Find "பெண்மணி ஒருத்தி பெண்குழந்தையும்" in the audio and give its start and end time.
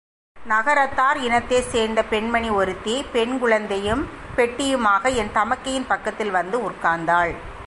2.03-4.03